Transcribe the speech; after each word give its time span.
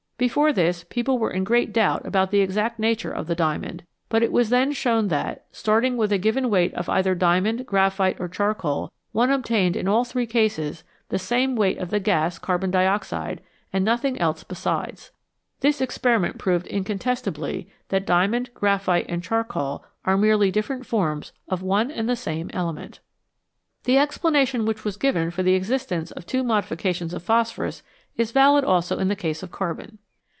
Before 0.21 0.53
this, 0.53 0.83
people 0.87 1.17
were 1.17 1.31
in 1.31 1.43
great 1.43 1.73
doubt 1.73 2.05
about 2.05 2.29
the 2.29 2.41
exact 2.41 2.77
nature 2.77 3.11
of 3.11 3.25
the 3.25 3.33
diamond, 3.33 3.81
but 4.07 4.21
it 4.21 4.31
was 4.31 4.49
then 4.51 4.71
shown 4.71 5.07
that, 5.07 5.45
starting 5.51 5.97
with 5.97 6.11
a 6.11 6.19
given 6.19 6.47
weight 6.51 6.71
of 6.75 6.87
either 6.87 7.15
diamond, 7.15 7.65
graphite, 7.65 8.19
or 8.19 8.27
char 8.29 8.53
coal, 8.53 8.91
one 9.13 9.31
obtained 9.31 9.75
in 9.75 9.87
all 9.87 10.03
three 10.03 10.27
cases 10.27 10.83
the 11.09 11.17
same 11.17 11.55
weight 11.55 11.79
of 11.79 11.89
the 11.89 11.99
gas 11.99 12.37
carbon 12.37 12.69
dioxide, 12.69 13.41
and 13.73 13.83
nothing 13.83 14.15
else 14.19 14.43
besides. 14.43 15.09
This 15.61 15.81
experiment 15.81 16.37
proved 16.37 16.67
incontestably 16.67 17.67
that 17.89 18.05
diamond, 18.05 18.51
graphite, 18.53 19.07
and 19.09 19.23
charcoal 19.23 19.83
are 20.05 20.17
merely 20.19 20.51
different 20.51 20.85
forms 20.85 21.31
of 21.47 21.63
one 21.63 21.89
and 21.89 22.07
the 22.07 22.15
same 22.15 22.51
element. 22.53 22.99
The 23.85 23.97
explanation 23.97 24.67
which 24.67 24.85
was 24.85 24.97
given 24.97 25.31
for 25.31 25.41
the 25.41 25.55
existence 25.55 26.11
of 26.11 26.27
two 26.27 26.43
modifications 26.43 27.15
of 27.15 27.23
phosphorus 27.23 27.81
is 28.17 28.29
valid 28.31 28.63
also 28.63 28.99
in 28.99 29.07
the 29.07 29.15
case 29.15 29.41
of 29.41 29.49
carbon. 29.49 29.97